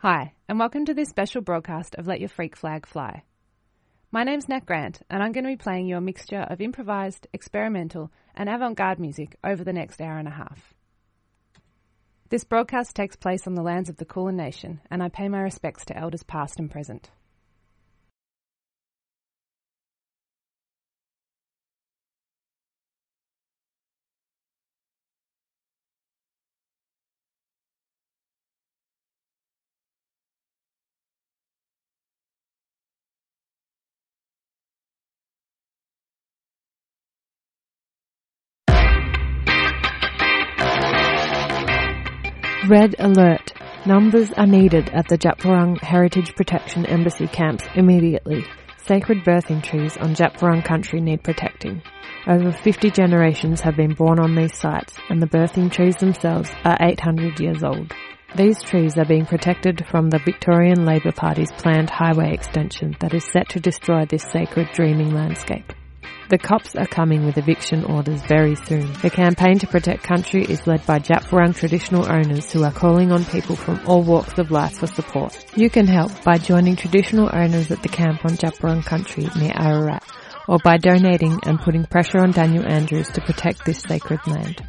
Hi, 0.00 0.34
and 0.46 0.58
welcome 0.58 0.84
to 0.84 0.92
this 0.92 1.08
special 1.08 1.40
broadcast 1.40 1.94
of 1.94 2.06
Let 2.06 2.20
Your 2.20 2.28
Freak 2.28 2.54
Flag 2.54 2.84
Fly. 2.84 3.22
My 4.12 4.24
name's 4.24 4.46
Nat 4.46 4.66
Grant, 4.66 5.00
and 5.08 5.22
I'm 5.22 5.32
going 5.32 5.44
to 5.44 5.50
be 5.50 5.56
playing 5.56 5.86
you 5.86 5.96
a 5.96 6.02
mixture 6.02 6.46
of 6.50 6.60
improvised, 6.60 7.26
experimental, 7.32 8.12
and 8.34 8.50
avant 8.50 8.76
garde 8.76 9.00
music 9.00 9.36
over 9.42 9.64
the 9.64 9.72
next 9.72 10.02
hour 10.02 10.18
and 10.18 10.28
a 10.28 10.32
half. 10.32 10.74
This 12.28 12.44
broadcast 12.44 12.94
takes 12.94 13.16
place 13.16 13.46
on 13.46 13.54
the 13.54 13.62
lands 13.62 13.88
of 13.88 13.96
the 13.96 14.04
Kulin 14.04 14.36
Nation, 14.36 14.82
and 14.90 15.02
I 15.02 15.08
pay 15.08 15.30
my 15.30 15.40
respects 15.40 15.86
to 15.86 15.96
elders 15.96 16.24
past 16.24 16.58
and 16.58 16.70
present. 16.70 17.10
Red 42.68 42.96
alert. 42.98 43.52
Numbers 43.86 44.32
are 44.32 44.46
needed 44.46 44.88
at 44.88 45.06
the 45.06 45.16
Djab 45.16 45.38
Wurrung 45.38 45.80
Heritage 45.80 46.34
Protection 46.34 46.84
Embassy 46.84 47.28
camps 47.28 47.64
immediately. 47.76 48.44
Sacred 48.86 49.18
birthing 49.24 49.62
trees 49.62 49.96
on 49.98 50.16
Djab 50.16 50.36
Wurrung 50.38 50.64
country 50.64 51.00
need 51.00 51.22
protecting. 51.22 51.80
Over 52.26 52.50
50 52.50 52.90
generations 52.90 53.60
have 53.60 53.76
been 53.76 53.94
born 53.94 54.18
on 54.18 54.34
these 54.34 54.58
sites 54.58 54.94
and 55.08 55.22
the 55.22 55.28
birthing 55.28 55.70
trees 55.70 55.94
themselves 55.96 56.50
are 56.64 56.76
800 56.80 57.38
years 57.38 57.62
old. 57.62 57.92
These 58.34 58.60
trees 58.64 58.98
are 58.98 59.04
being 59.04 59.26
protected 59.26 59.86
from 59.86 60.10
the 60.10 60.18
Victorian 60.24 60.84
Labor 60.84 61.12
Party's 61.12 61.52
planned 61.52 61.90
highway 61.90 62.32
extension 62.32 62.96
that 62.98 63.14
is 63.14 63.24
set 63.24 63.48
to 63.50 63.60
destroy 63.60 64.06
this 64.06 64.24
sacred 64.32 64.70
dreaming 64.72 65.14
landscape. 65.14 65.72
The 66.28 66.38
cops 66.38 66.74
are 66.74 66.86
coming 66.86 67.24
with 67.24 67.38
eviction 67.38 67.84
orders 67.84 68.20
very 68.22 68.56
soon. 68.56 68.92
The 68.94 69.10
campaign 69.10 69.60
to 69.60 69.66
protect 69.68 70.02
country 70.02 70.42
is 70.42 70.66
led 70.66 70.84
by 70.84 70.98
Djab 70.98 71.54
traditional 71.54 72.10
owners 72.10 72.50
who 72.50 72.64
are 72.64 72.72
calling 72.72 73.12
on 73.12 73.24
people 73.24 73.54
from 73.54 73.80
all 73.86 74.02
walks 74.02 74.36
of 74.38 74.50
life 74.50 74.78
for 74.78 74.88
support. 74.88 75.46
You 75.54 75.70
can 75.70 75.86
help 75.86 76.24
by 76.24 76.38
joining 76.38 76.74
traditional 76.74 77.30
owners 77.32 77.70
at 77.70 77.80
the 77.82 77.88
camp 77.88 78.24
on 78.24 78.32
Djab 78.32 78.84
country 78.84 79.28
near 79.36 79.52
Ararat 79.54 80.02
or 80.48 80.58
by 80.58 80.78
donating 80.78 81.38
and 81.44 81.60
putting 81.60 81.84
pressure 81.84 82.18
on 82.18 82.32
Daniel 82.32 82.66
Andrews 82.66 83.08
to 83.10 83.20
protect 83.20 83.64
this 83.64 83.82
sacred 83.82 84.26
land. 84.26 84.66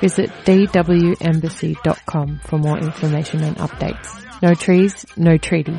Visit 0.00 0.30
dwembassy.com 0.44 2.40
for 2.44 2.58
more 2.58 2.78
information 2.78 3.44
and 3.44 3.56
updates. 3.58 4.24
No 4.42 4.54
trees, 4.54 5.06
no 5.16 5.36
treaty. 5.36 5.78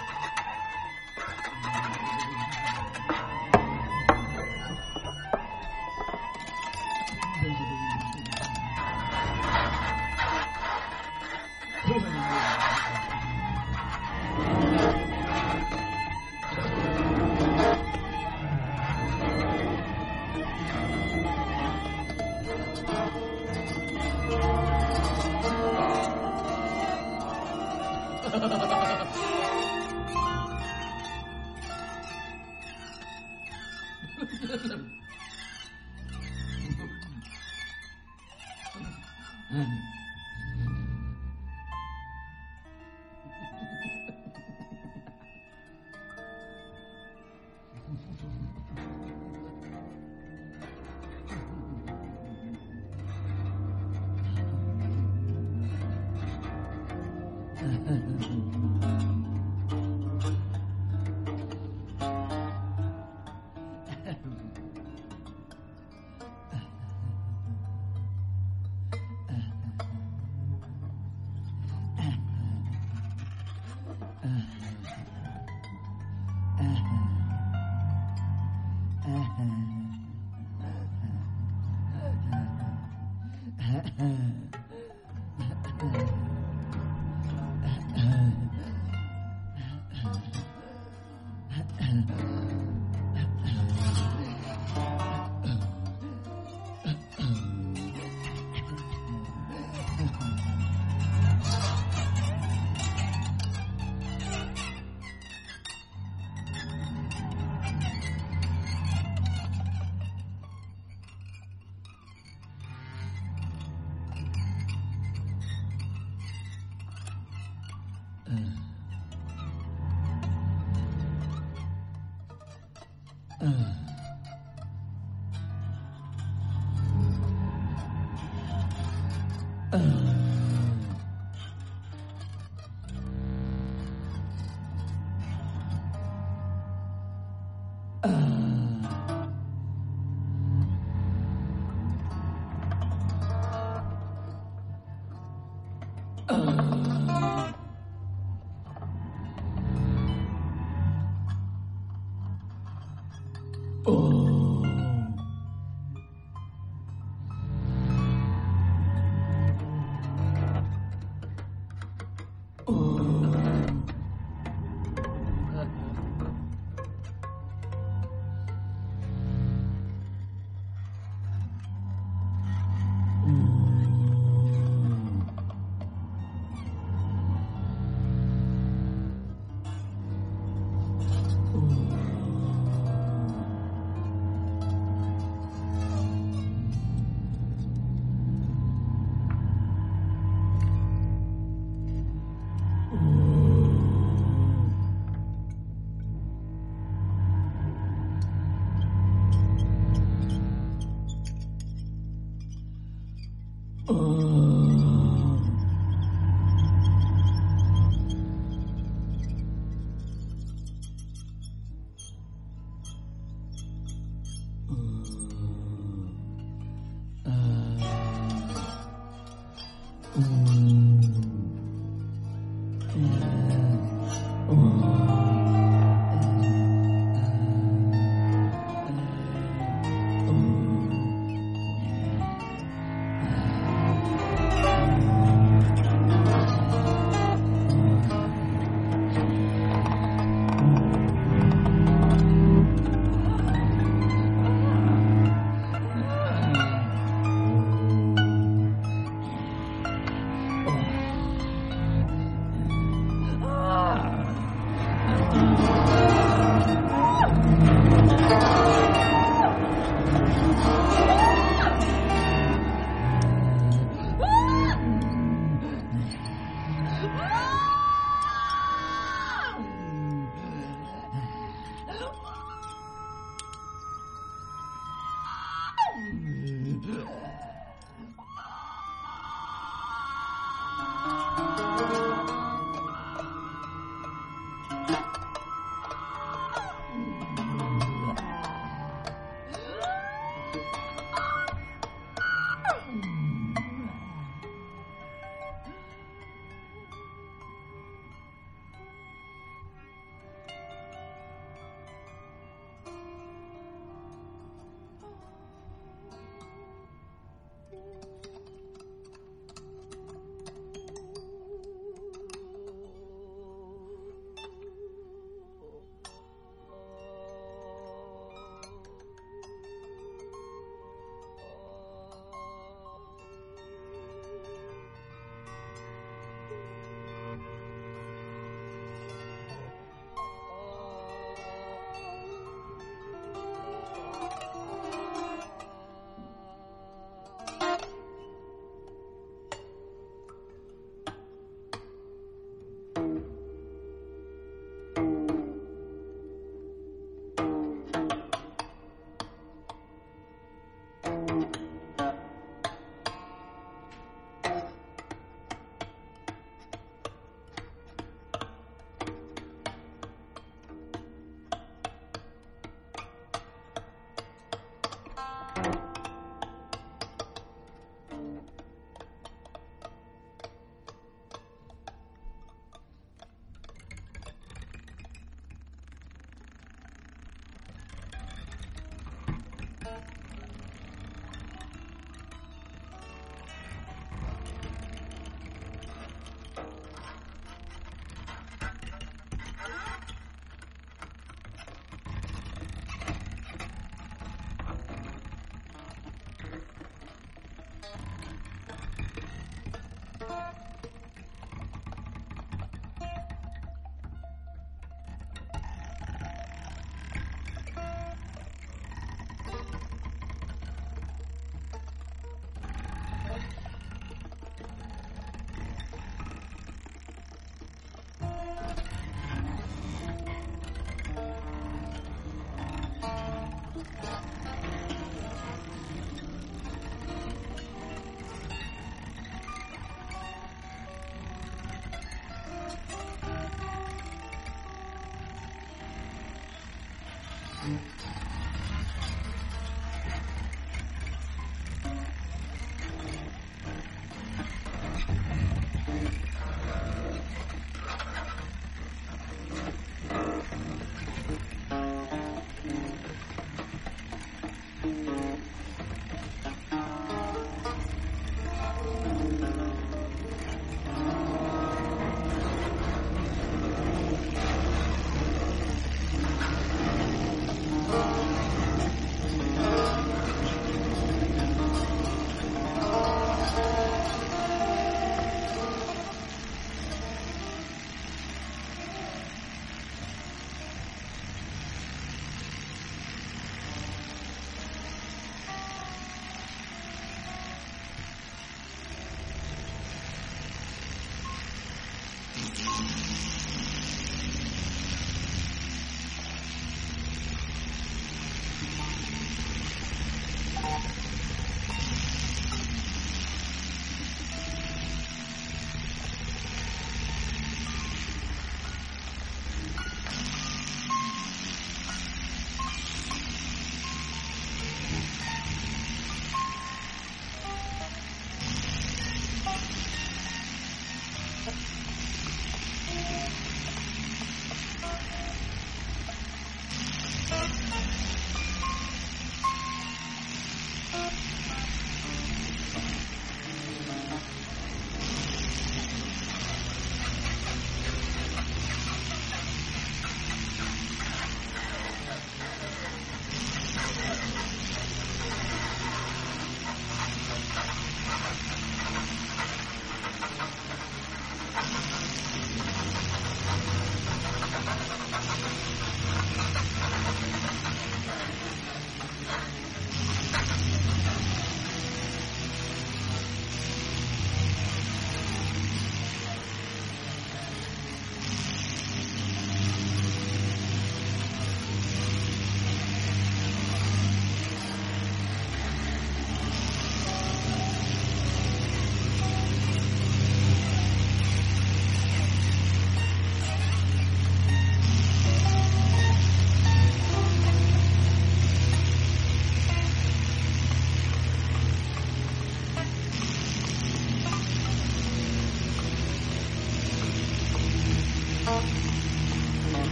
Oh. 203.93 204.30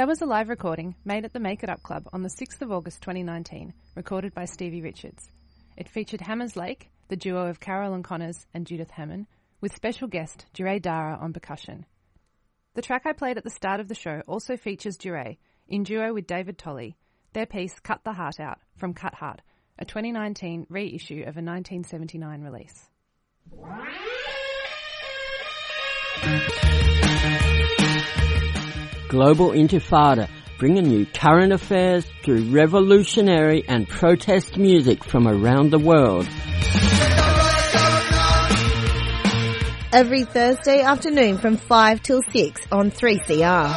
That 0.00 0.08
was 0.08 0.22
a 0.22 0.24
live 0.24 0.48
recording 0.48 0.94
made 1.04 1.26
at 1.26 1.34
the 1.34 1.40
Make 1.40 1.62
It 1.62 1.68
Up 1.68 1.82
Club 1.82 2.08
on 2.10 2.22
the 2.22 2.30
6th 2.30 2.62
of 2.62 2.72
August 2.72 3.02
2019, 3.02 3.74
recorded 3.94 4.32
by 4.32 4.46
Stevie 4.46 4.80
Richards. 4.80 5.30
It 5.76 5.90
featured 5.90 6.22
Hammers 6.22 6.56
Lake, 6.56 6.88
the 7.08 7.16
duo 7.16 7.48
of 7.48 7.60
Carolyn 7.60 8.02
Connors 8.02 8.46
and 8.54 8.66
Judith 8.66 8.92
Hamann, 8.92 9.26
with 9.60 9.76
special 9.76 10.08
guest 10.08 10.46
Dure 10.54 10.78
Dara 10.78 11.18
on 11.20 11.34
percussion. 11.34 11.84
The 12.72 12.80
track 12.80 13.02
I 13.04 13.12
played 13.12 13.36
at 13.36 13.44
the 13.44 13.50
start 13.50 13.78
of 13.78 13.88
the 13.88 13.94
show 13.94 14.22
also 14.26 14.56
features 14.56 14.96
Dure, 14.96 15.36
in 15.68 15.82
duo 15.82 16.14
with 16.14 16.26
David 16.26 16.56
Tolley, 16.56 16.96
their 17.34 17.44
piece 17.44 17.78
Cut 17.78 18.02
the 18.02 18.14
Heart 18.14 18.40
Out 18.40 18.58
from 18.78 18.94
Cut 18.94 19.12
Heart, 19.12 19.42
a 19.78 19.84
2019 19.84 20.66
reissue 20.70 21.24
of 21.26 21.36
a 21.36 21.44
1979 21.44 22.40
release. 22.40 22.88
Global 29.10 29.50
Intifada, 29.50 30.28
bringing 30.56 30.88
you 30.88 31.04
current 31.04 31.52
affairs 31.52 32.06
through 32.24 32.44
revolutionary 32.44 33.64
and 33.66 33.88
protest 33.88 34.56
music 34.56 35.02
from 35.02 35.26
around 35.26 35.72
the 35.72 35.80
world. 35.80 36.28
Every 39.92 40.22
Thursday 40.22 40.82
afternoon 40.82 41.38
from 41.38 41.56
5 41.56 42.02
till 42.04 42.22
6 42.30 42.60
on 42.70 42.92
3CR. 42.92 43.74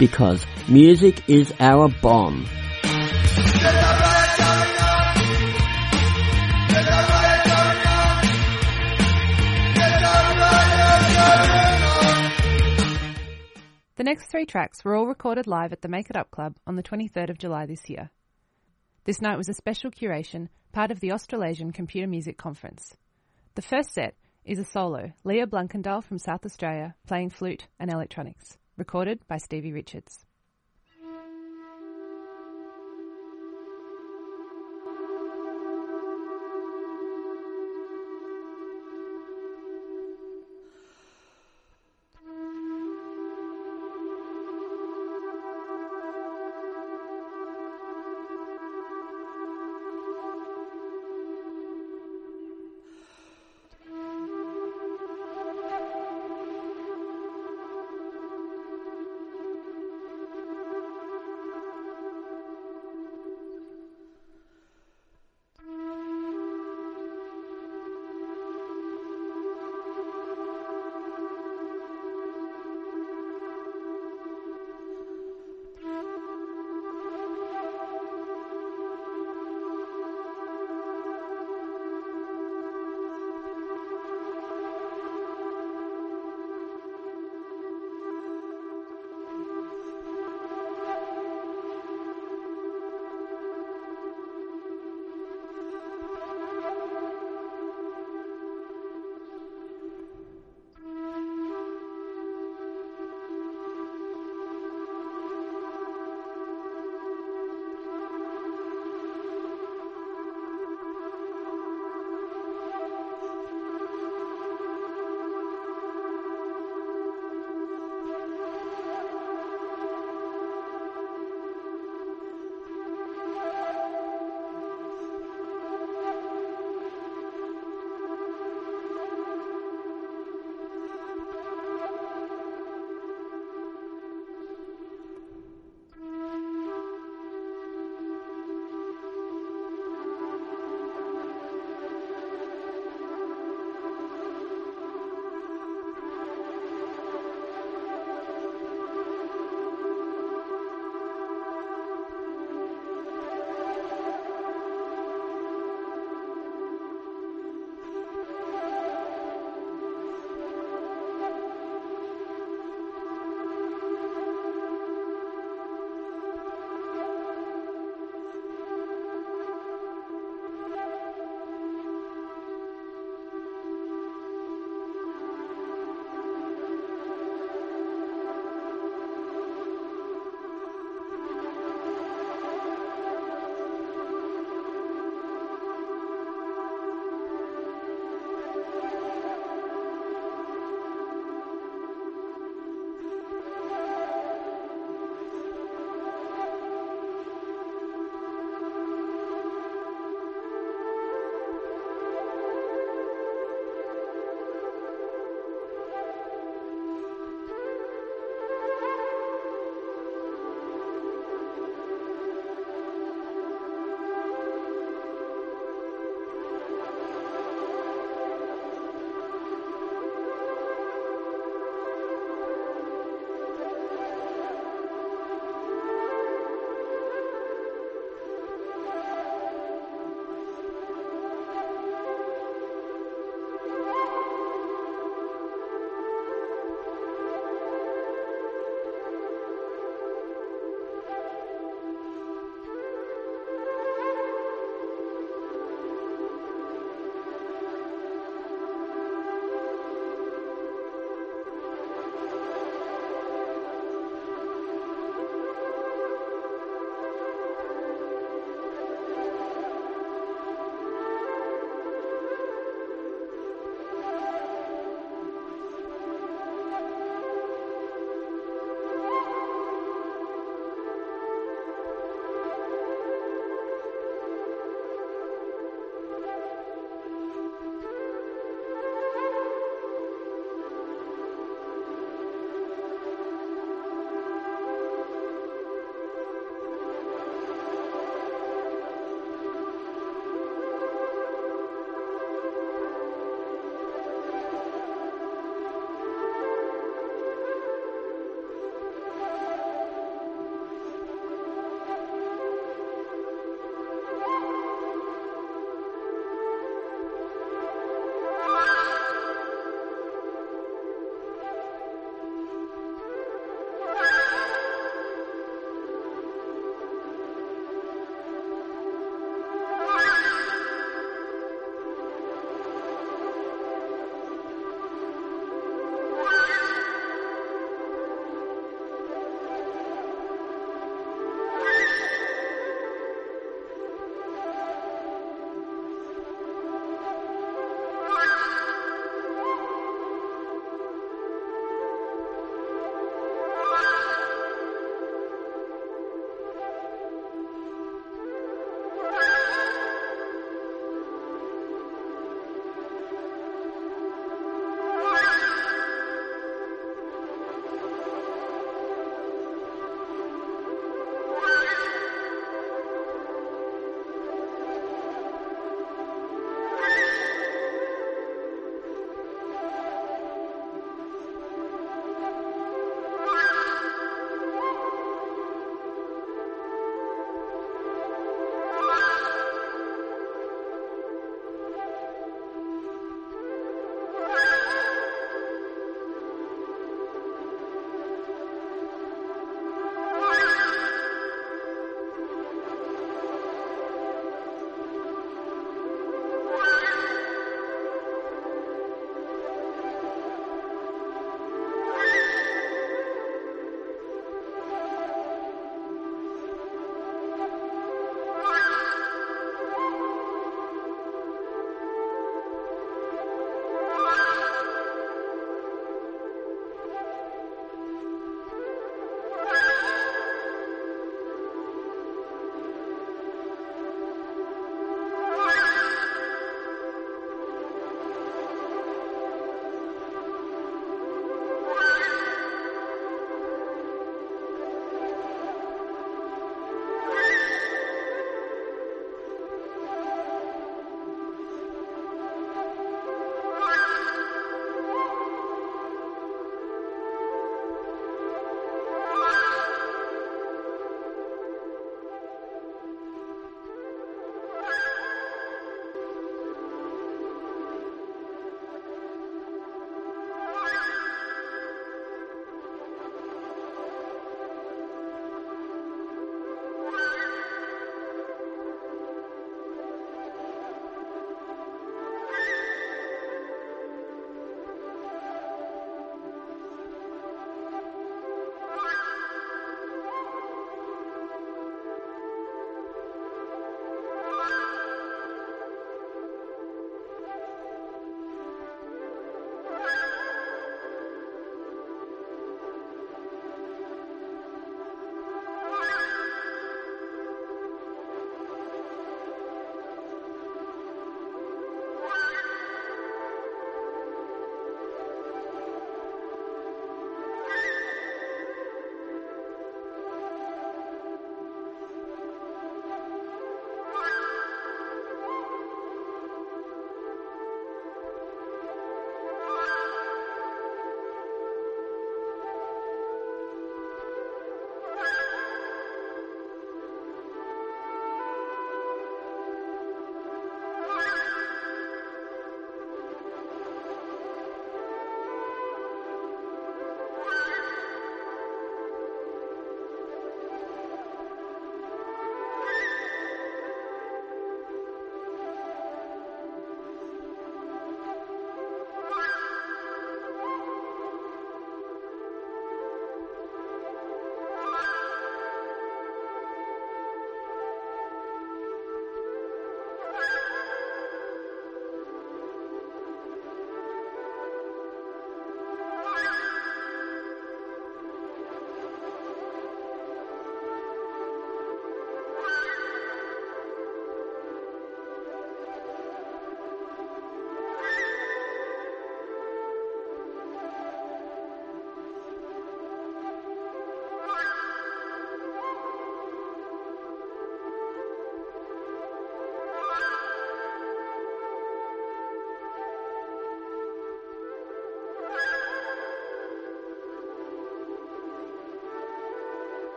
Because 0.00 0.44
music 0.68 1.22
is 1.28 1.54
our 1.60 1.88
bomb. 1.88 2.48
The 14.02 14.10
next 14.10 14.26
three 14.26 14.46
tracks 14.46 14.84
were 14.84 14.96
all 14.96 15.06
recorded 15.06 15.46
live 15.46 15.72
at 15.72 15.82
the 15.82 15.88
Make 15.88 16.10
It 16.10 16.16
Up 16.16 16.32
Club 16.32 16.56
on 16.66 16.74
the 16.74 16.82
23rd 16.82 17.30
of 17.30 17.38
July 17.38 17.66
this 17.66 17.88
year. 17.88 18.10
This 19.04 19.22
night 19.22 19.38
was 19.38 19.48
a 19.48 19.54
special 19.54 19.92
curation, 19.92 20.48
part 20.72 20.90
of 20.90 20.98
the 20.98 21.12
Australasian 21.12 21.70
Computer 21.70 22.08
Music 22.08 22.36
Conference. 22.36 22.96
The 23.54 23.62
first 23.62 23.92
set 23.92 24.16
is 24.44 24.58
a 24.58 24.64
solo, 24.64 25.12
Leah 25.22 25.46
Blunkendal 25.46 26.02
from 26.02 26.18
South 26.18 26.44
Australia, 26.44 26.96
playing 27.06 27.30
flute 27.30 27.68
and 27.78 27.92
electronics, 27.92 28.58
recorded 28.76 29.20
by 29.28 29.36
Stevie 29.36 29.72
Richards. 29.72 30.24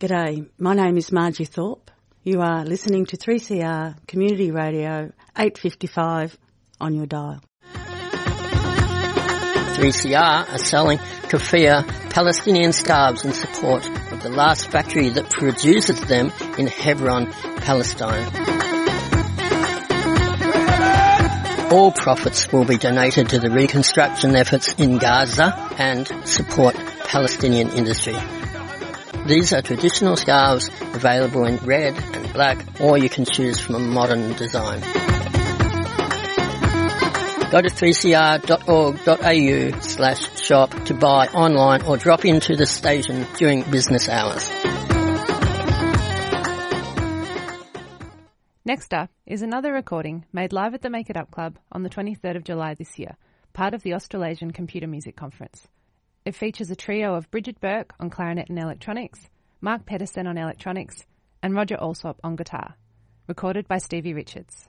G'day, 0.00 0.48
my 0.60 0.74
name 0.74 0.96
is 0.96 1.10
Margie 1.10 1.44
Thorpe. 1.44 1.90
You 2.22 2.40
are 2.40 2.64
listening 2.64 3.06
to 3.06 3.16
3CR 3.16 3.96
Community 4.06 4.52
Radio 4.52 5.10
855 5.36 6.38
on 6.80 6.94
your 6.94 7.06
dial. 7.06 7.40
3CR 9.74 10.52
are 10.52 10.58
selling 10.58 10.98
keffiyeh 10.98 12.10
Palestinian 12.10 12.72
scarves 12.72 13.24
in 13.24 13.32
support 13.32 13.84
of 14.12 14.22
the 14.22 14.28
last 14.28 14.70
factory 14.70 15.08
that 15.08 15.30
produces 15.30 16.00
them 16.02 16.30
in 16.56 16.68
Hebron, 16.68 17.32
Palestine. 17.56 18.24
All 21.72 21.90
profits 21.90 22.52
will 22.52 22.64
be 22.64 22.78
donated 22.78 23.30
to 23.30 23.40
the 23.40 23.50
reconstruction 23.50 24.36
efforts 24.36 24.72
in 24.74 24.98
Gaza 24.98 25.56
and 25.76 26.06
support 26.24 26.76
Palestinian 26.76 27.70
industry. 27.70 28.14
These 29.28 29.52
are 29.52 29.60
traditional 29.60 30.16
scarves 30.16 30.70
available 30.80 31.44
in 31.44 31.58
red 31.58 31.94
and 32.14 32.32
black 32.32 32.64
or 32.80 32.96
you 32.96 33.10
can 33.10 33.26
choose 33.26 33.60
from 33.60 33.74
a 33.74 33.78
modern 33.78 34.32
design. 34.32 34.80
Go 37.50 37.60
to 37.60 37.68
3cr.org.au 37.68 39.80
slash 39.80 40.40
shop 40.40 40.70
to 40.86 40.94
buy 40.94 41.26
online 41.26 41.82
or 41.82 41.98
drop 41.98 42.24
into 42.24 42.56
the 42.56 42.64
station 42.64 43.26
during 43.36 43.64
business 43.64 44.08
hours. 44.08 44.50
Next 48.64 48.94
up 48.94 49.10
is 49.26 49.42
another 49.42 49.74
recording 49.74 50.24
made 50.32 50.54
live 50.54 50.72
at 50.72 50.80
the 50.80 50.88
Make 50.88 51.10
It 51.10 51.18
Up 51.18 51.30
Club 51.30 51.58
on 51.70 51.82
the 51.82 51.90
23rd 51.90 52.36
of 52.36 52.44
July 52.44 52.72
this 52.72 52.98
year, 52.98 53.18
part 53.52 53.74
of 53.74 53.82
the 53.82 53.92
Australasian 53.92 54.52
Computer 54.52 54.86
Music 54.86 55.16
Conference. 55.16 55.68
It 56.28 56.34
features 56.34 56.70
a 56.70 56.76
trio 56.76 57.14
of 57.14 57.30
Bridget 57.30 57.58
Burke 57.58 57.94
on 57.98 58.10
clarinet 58.10 58.50
and 58.50 58.58
electronics, 58.58 59.30
Mark 59.62 59.86
Pedersen 59.86 60.26
on 60.26 60.36
electronics, 60.36 61.06
and 61.42 61.54
Roger 61.54 61.78
Alsop 61.80 62.20
on 62.22 62.36
guitar. 62.36 62.76
Recorded 63.28 63.66
by 63.66 63.78
Stevie 63.78 64.12
Richards. 64.12 64.68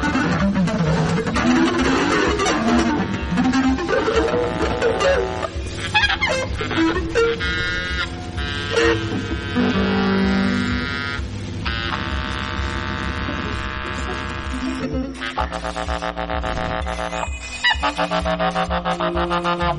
Thank 18.01 19.75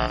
you. 0.00 0.05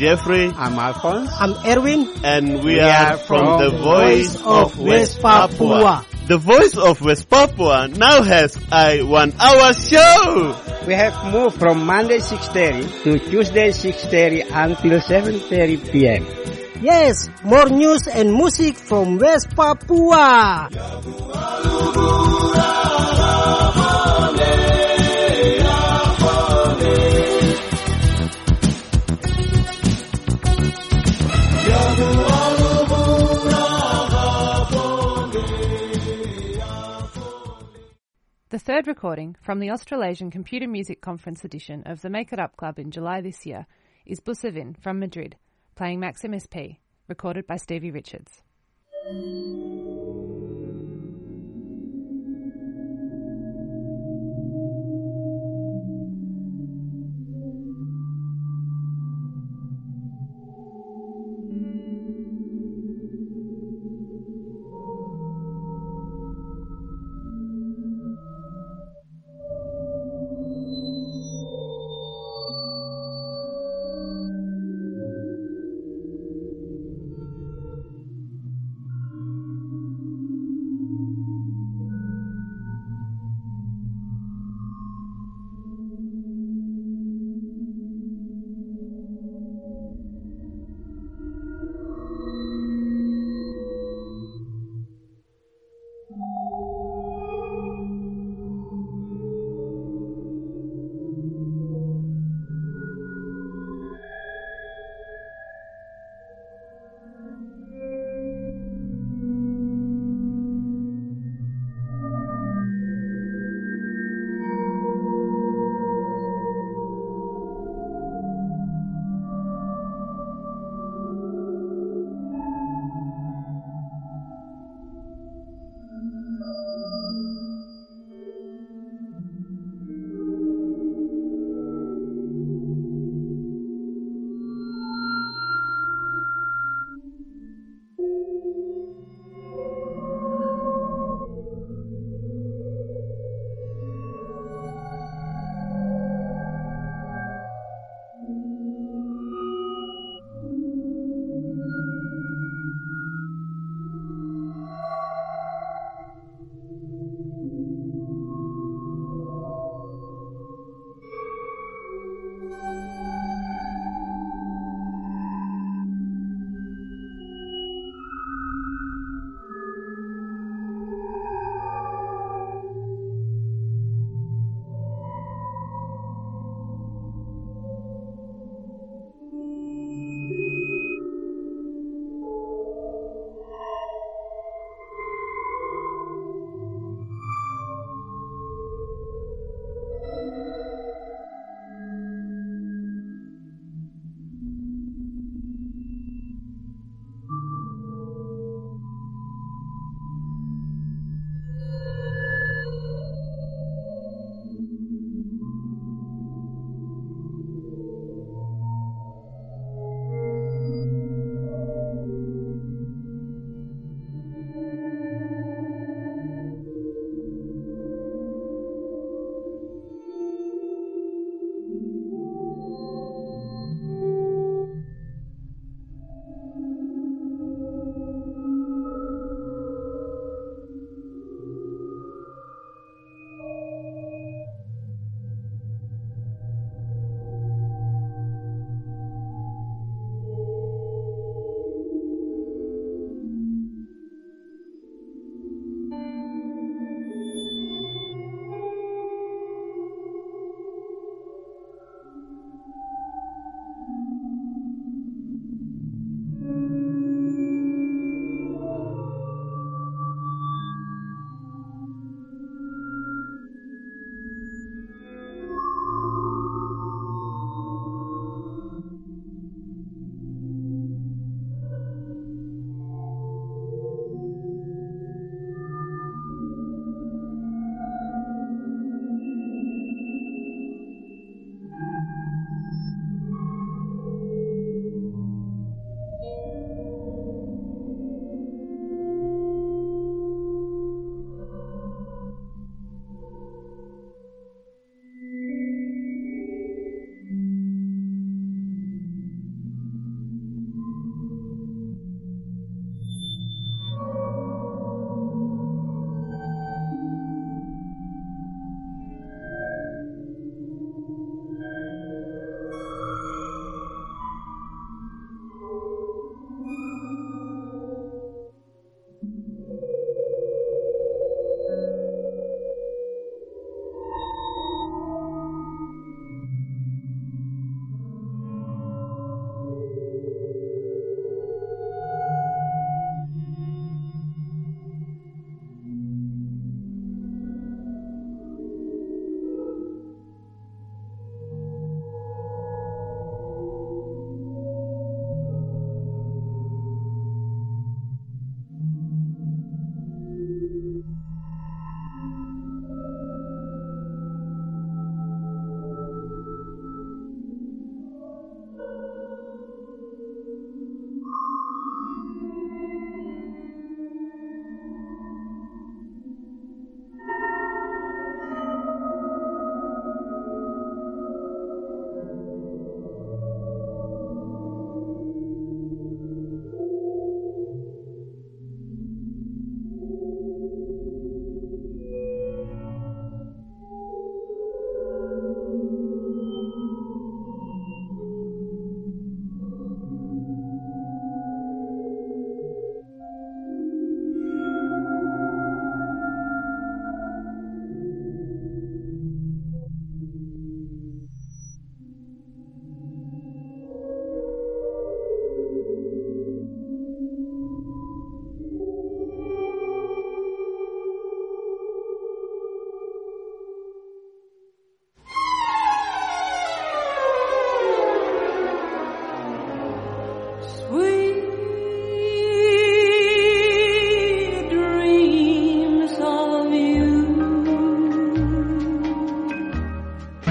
Jeffrey, 0.00 0.46
I'm 0.56 0.78
Alphonse. 0.78 1.30
I'm 1.38 1.52
Erwin. 1.66 2.10
and 2.24 2.64
we, 2.64 2.80
are, 2.80 3.18
from, 3.18 3.60
the 3.60 3.68
Voice 3.68 4.34
of 4.42 4.78
West 4.78 5.20
Papua. 5.20 6.06
The 6.26 6.38
Voice 6.38 6.74
of 6.74 7.02
West 7.02 7.28
Papua 7.28 7.86
now 7.88 8.22
has 8.22 8.56
a 8.72 9.02
one-hour 9.02 9.74
show. 9.74 10.56
We 10.86 10.94
have 10.94 11.30
moved 11.30 11.58
from 11.58 11.84
Monday 11.84 12.16
6.30 12.16 13.02
to 13.02 13.18
Tuesday 13.30 13.68
6.30 13.72 14.46
until 14.50 15.00
7.30 15.00 15.92
p.m. 15.92 16.26
Yes, 16.82 17.28
more 17.44 17.68
news 17.68 18.08
and 18.08 18.32
music 18.32 18.76
from 18.76 19.18
West 19.18 19.54
Papua. 19.54 20.70
Third 38.70 38.86
recording 38.86 39.34
from 39.42 39.58
the 39.58 39.72
Australasian 39.72 40.30
Computer 40.30 40.68
Music 40.68 41.00
Conference 41.00 41.44
edition 41.44 41.82
of 41.86 42.02
the 42.02 42.08
Make 42.08 42.32
It 42.32 42.38
Up 42.38 42.56
Club 42.56 42.78
in 42.78 42.92
July 42.92 43.20
this 43.20 43.44
year 43.44 43.66
is 44.06 44.20
Busavin 44.20 44.80
from 44.80 45.00
Madrid, 45.00 45.34
playing 45.74 45.98
Max 45.98 46.22
MSP, 46.22 46.76
recorded 47.08 47.48
by 47.48 47.56
Stevie 47.56 47.90
Richards. 47.90 48.44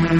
Sweet 0.09 0.17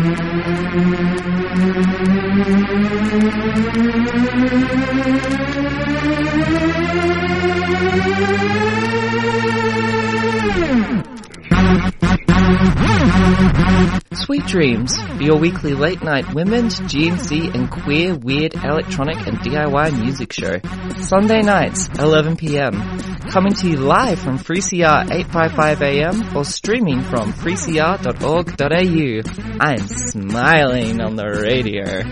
Dreams, 14.46 14.96
your 15.20 15.40
weekly 15.40 15.74
late 15.74 16.04
night 16.04 16.36
women's, 16.36 16.80
GNC 16.82 17.56
and 17.56 17.72
queer, 17.72 18.14
weird, 18.14 18.54
electronic 18.54 19.18
and 19.26 19.40
DIY 19.40 20.00
music 20.00 20.32
show. 20.34 20.60
Sunday 21.02 21.42
nights, 21.42 21.88
11pm. 21.90 23.19
Coming 23.30 23.54
to 23.54 23.70
you 23.70 23.78
live 23.78 24.20
from 24.20 24.40
3CR 24.40 25.06
855am 25.10 26.36
or 26.36 26.44
streaming 26.44 27.02
from 27.04 27.32
3cr.org.au. 27.32 29.22
I'm 29.60 29.88
smiling 29.88 31.00
on 31.00 31.16
the 31.16 31.28
radio. 31.28 32.04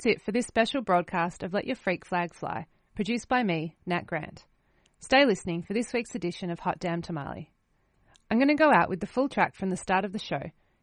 That's 0.00 0.16
it 0.16 0.22
for 0.22 0.32
this 0.32 0.46
special 0.46 0.80
broadcast 0.80 1.42
of 1.42 1.52
Let 1.52 1.66
Your 1.66 1.76
Freak 1.76 2.06
Flag 2.06 2.32
Fly, 2.32 2.64
produced 2.94 3.28
by 3.28 3.42
me, 3.42 3.76
Nat 3.84 4.06
Grant. 4.06 4.46
Stay 4.98 5.26
listening 5.26 5.62
for 5.62 5.74
this 5.74 5.92
week's 5.92 6.14
edition 6.14 6.50
of 6.50 6.60
Hot 6.60 6.78
Damn 6.78 7.02
Tamale. 7.02 7.52
I'm 8.30 8.38
going 8.38 8.48
to 8.48 8.54
go 8.54 8.72
out 8.72 8.88
with 8.88 9.00
the 9.00 9.06
full 9.06 9.28
track 9.28 9.54
from 9.54 9.68
the 9.68 9.76
start 9.76 10.06
of 10.06 10.12
the 10.12 10.18
show, 10.18 10.40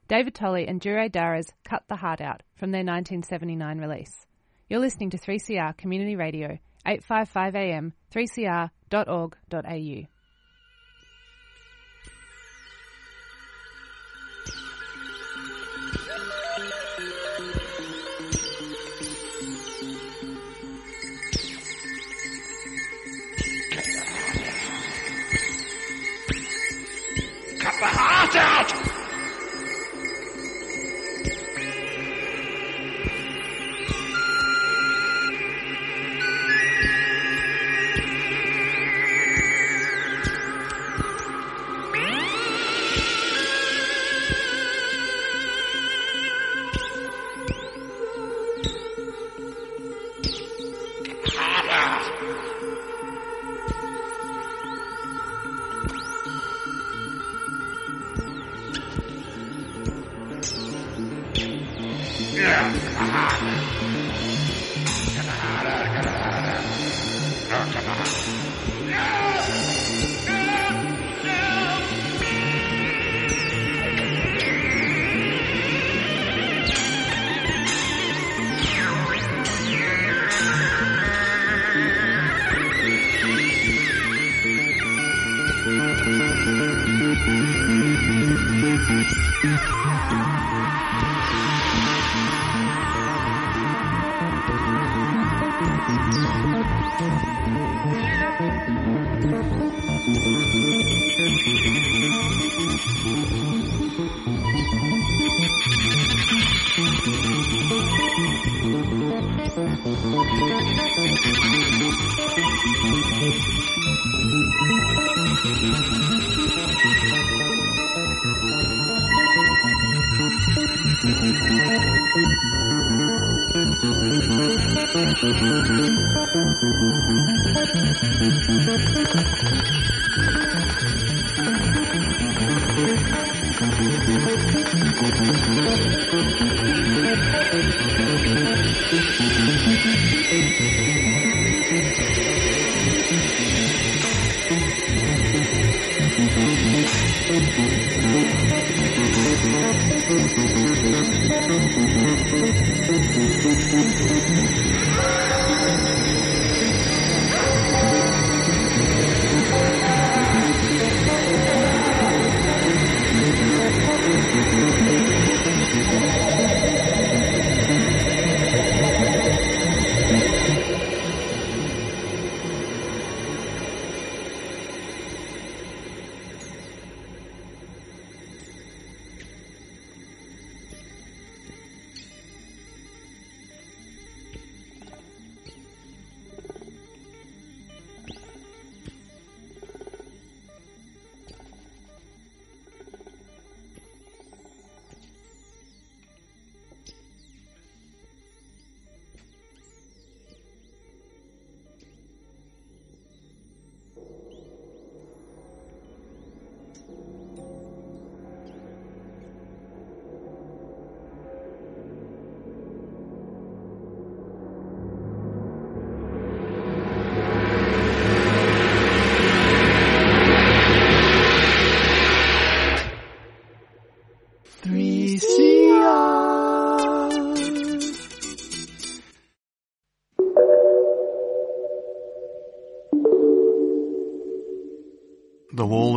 David 0.07 0.35
Tolley 0.35 0.67
and 0.67 0.79
Dure 0.79 1.09
Dara's 1.09 1.51
Cut 1.63 1.81
the 1.87 1.95
Heart 1.95 2.21
Out 2.21 2.43
from 2.57 2.69
their 2.69 2.83
1979 2.83 3.79
release. 3.79 4.27
You're 4.69 4.81
listening 4.81 5.09
to 5.09 5.17
3CR 5.17 5.75
Community 5.77 6.15
Radio, 6.15 6.59
855 6.85 7.55
AM, 7.55 7.93
3cr.org.au. 8.13 10.16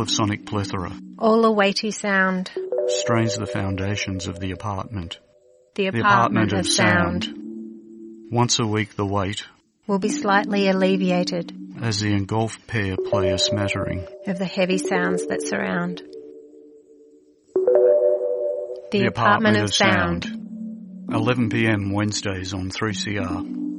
of 0.01 0.09
sonic 0.09 0.45
plethora. 0.45 0.91
All 1.17 1.45
a 1.45 1.51
weighty 1.51 1.91
sound. 1.91 2.51
Strains 2.87 3.37
the 3.37 3.45
foundations 3.45 4.27
of 4.27 4.39
the 4.39 4.51
apartment. 4.51 5.19
The 5.75 5.87
apartment, 5.87 6.03
the 6.03 6.09
apartment 6.09 6.53
of, 6.53 6.59
of 6.59 6.67
sound. 6.67 7.23
sound. 7.25 7.37
Once 8.31 8.59
a 8.59 8.65
week 8.65 8.95
the 8.95 9.05
weight 9.05 9.43
will 9.87 9.99
be 9.99 10.09
slightly 10.09 10.67
alleviated 10.67 11.53
as 11.81 11.99
the 11.99 12.13
engulfed 12.13 12.67
pair 12.67 12.95
play 12.97 13.29
a 13.29 13.37
smattering 13.37 14.07
of 14.27 14.37
the 14.37 14.45
heavy 14.45 14.77
sounds 14.77 15.27
that 15.27 15.41
surround. 15.41 16.01
The, 18.91 18.99
the 18.99 19.05
apartment, 19.05 19.55
apartment, 19.55 19.57
of, 19.57 19.63
of 19.63 19.73
sound. 19.73 20.23
sound. 20.25 20.41
11pm 21.09 21.93
Wednesdays 21.93 22.53
on 22.53 22.69
3CR. 22.69 23.70